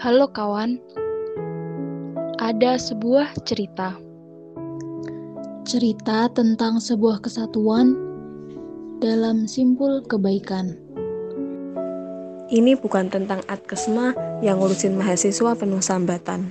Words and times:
Halo 0.00 0.32
kawan, 0.32 0.80
ada 2.40 2.80
sebuah 2.80 3.36
cerita. 3.44 4.00
Cerita 5.68 6.24
tentang 6.32 6.80
sebuah 6.80 7.20
kesatuan 7.20 7.92
dalam 9.04 9.44
simpul 9.44 10.00
kebaikan. 10.08 10.72
Ini 12.48 12.80
bukan 12.80 13.12
tentang 13.12 13.44
Adkesma 13.44 14.16
yang 14.40 14.64
ngurusin 14.64 14.96
mahasiswa 14.96 15.52
penuh 15.52 15.84
sambatan. 15.84 16.48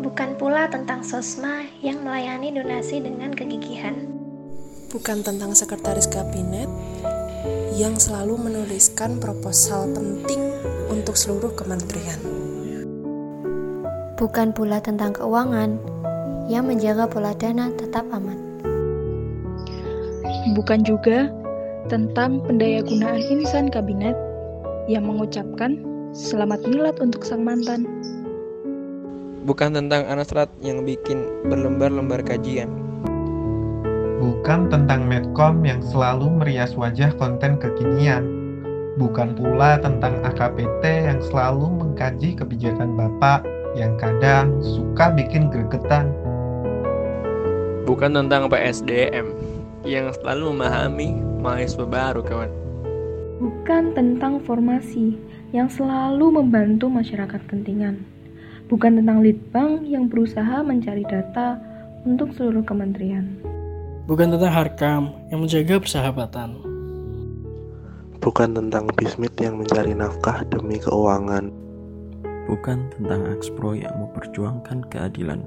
Bukan 0.00 0.40
pula 0.40 0.64
tentang 0.72 1.04
Sosma 1.04 1.68
yang 1.84 2.00
melayani 2.08 2.56
donasi 2.56 3.04
dengan 3.04 3.36
kegigihan. 3.36 4.08
Bukan 4.88 5.20
tentang 5.20 5.52
sekretaris 5.52 6.08
kabinet 6.08 6.72
yang 7.78 7.94
selalu 7.94 8.34
menuliskan 8.34 9.22
proposal 9.22 9.86
penting 9.94 10.50
untuk 10.90 11.14
seluruh 11.14 11.54
kementerian. 11.54 12.18
Bukan 14.18 14.50
pula 14.50 14.82
tentang 14.82 15.14
keuangan 15.14 15.78
yang 16.50 16.66
menjaga 16.66 17.06
pola 17.06 17.30
dana 17.38 17.70
tetap 17.78 18.02
aman. 18.10 18.34
Bukan 20.58 20.82
juga 20.82 21.30
tentang 21.86 22.42
pendayagunaan 22.42 23.22
insan 23.30 23.70
kabinet 23.70 24.18
yang 24.90 25.06
mengucapkan 25.06 25.78
selamat 26.10 26.66
milad 26.66 26.98
untuk 26.98 27.22
sang 27.22 27.46
mantan. 27.46 27.86
Bukan 29.46 29.78
tentang 29.78 30.02
Anastrat 30.10 30.50
yang 30.66 30.82
bikin 30.82 31.22
berlembar-lembar 31.46 32.26
kajian. 32.26 32.87
Bukan 34.18 34.66
tentang 34.66 35.06
Medcom 35.06 35.62
yang 35.62 35.78
selalu 35.78 36.42
merias 36.42 36.74
wajah 36.74 37.14
konten 37.22 37.54
kekinian. 37.54 38.26
Bukan 38.98 39.38
pula 39.38 39.78
tentang 39.78 40.18
AKPT 40.26 41.06
yang 41.06 41.22
selalu 41.22 41.70
mengkaji 41.70 42.34
kebijakan 42.34 42.98
Bapak 42.98 43.46
yang 43.78 43.94
kadang 43.94 44.58
suka 44.58 45.14
bikin 45.14 45.54
gregetan. 45.54 46.10
Bukan 47.86 48.10
tentang 48.10 48.50
PSDM 48.50 49.38
yang 49.86 50.10
selalu 50.10 50.50
memahami 50.50 51.14
mahasiswa 51.38 51.86
baru 51.86 52.18
kawan. 52.18 52.50
Bukan 53.38 53.94
tentang 53.94 54.42
formasi 54.42 55.14
yang 55.54 55.70
selalu 55.70 56.42
membantu 56.42 56.90
masyarakat 56.90 57.38
pentingan. 57.46 58.02
Bukan 58.66 58.98
tentang 58.98 59.22
litbang 59.22 59.86
yang 59.86 60.10
berusaha 60.10 60.66
mencari 60.66 61.06
data 61.06 61.62
untuk 62.02 62.34
seluruh 62.34 62.66
kementerian. 62.66 63.57
Bukan 64.08 64.32
tentang 64.32 64.56
Harkam 64.56 65.02
yang 65.28 65.44
menjaga 65.44 65.76
persahabatan. 65.84 66.56
Bukan 68.24 68.56
tentang 68.56 68.88
Bismit 68.96 69.36
yang 69.36 69.60
mencari 69.60 69.92
nafkah 69.92 70.48
demi 70.48 70.80
keuangan. 70.80 71.52
Bukan 72.48 72.88
tentang 72.96 73.28
Axpro 73.28 73.76
yang 73.76 73.92
memperjuangkan 74.00 74.88
keadilan. 74.88 75.44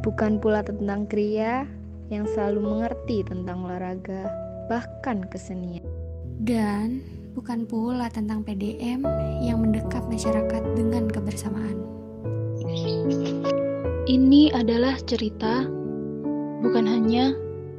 Bukan 0.00 0.40
pula 0.40 0.64
tentang 0.64 1.04
Kria 1.04 1.68
yang 2.08 2.24
selalu 2.32 2.64
mengerti 2.64 3.20
tentang 3.28 3.68
olahraga, 3.68 4.32
bahkan 4.72 5.28
kesenian. 5.28 5.84
Dan 6.40 7.04
bukan 7.36 7.68
pula 7.68 8.08
tentang 8.08 8.40
PDM 8.40 9.04
yang 9.44 9.60
mendekap 9.60 10.00
masyarakat 10.08 10.64
dengan 10.72 11.12
kebersamaan. 11.12 11.76
Ini 14.08 14.56
adalah 14.56 14.96
cerita 15.04 15.68
bukan 16.62 16.84
hanya 16.86 17.34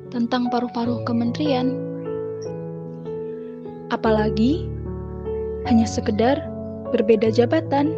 tentang 0.09 0.49
paruh-paruh 0.49 1.05
kementerian, 1.05 1.77
apalagi 3.93 4.65
hanya 5.69 5.85
sekedar 5.85 6.41
berbeda 6.91 7.29
jabatan. 7.29 7.93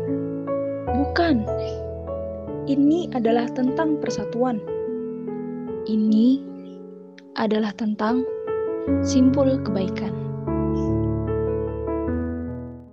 Bukan, 0.91 1.47
ini 2.67 3.07
adalah 3.15 3.47
tentang 3.51 3.97
persatuan. 4.03 4.59
Ini 5.87 6.43
adalah 7.39 7.73
tentang 7.73 8.27
simpul 9.01 9.57
kebaikan. 9.65 10.20